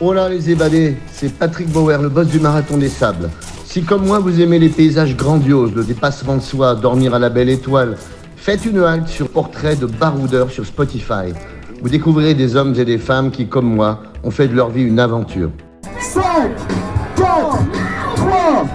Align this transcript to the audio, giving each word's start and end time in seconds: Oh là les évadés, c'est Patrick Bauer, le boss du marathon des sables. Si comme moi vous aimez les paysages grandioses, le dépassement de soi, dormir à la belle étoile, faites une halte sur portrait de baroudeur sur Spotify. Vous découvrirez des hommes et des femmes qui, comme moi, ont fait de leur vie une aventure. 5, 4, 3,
Oh 0.00 0.12
là 0.12 0.28
les 0.28 0.50
évadés, 0.50 0.96
c'est 1.12 1.32
Patrick 1.32 1.68
Bauer, 1.68 2.00
le 2.00 2.08
boss 2.08 2.26
du 2.26 2.40
marathon 2.40 2.78
des 2.78 2.88
sables. 2.88 3.30
Si 3.64 3.82
comme 3.82 4.06
moi 4.06 4.18
vous 4.18 4.40
aimez 4.40 4.58
les 4.58 4.68
paysages 4.68 5.16
grandioses, 5.16 5.74
le 5.74 5.84
dépassement 5.84 6.36
de 6.36 6.42
soi, 6.42 6.74
dormir 6.74 7.14
à 7.14 7.18
la 7.18 7.28
belle 7.28 7.48
étoile, 7.48 7.96
faites 8.36 8.64
une 8.64 8.80
halte 8.80 9.08
sur 9.08 9.28
portrait 9.28 9.76
de 9.76 9.86
baroudeur 9.86 10.50
sur 10.50 10.66
Spotify. 10.66 11.32
Vous 11.80 11.88
découvrirez 11.88 12.34
des 12.34 12.56
hommes 12.56 12.74
et 12.76 12.84
des 12.84 12.98
femmes 12.98 13.30
qui, 13.30 13.48
comme 13.48 13.74
moi, 13.74 14.02
ont 14.24 14.30
fait 14.30 14.48
de 14.48 14.54
leur 14.54 14.70
vie 14.70 14.82
une 14.82 15.00
aventure. 15.00 15.50
5, 16.00 16.22
4, 17.16 17.26
3, 18.16 18.66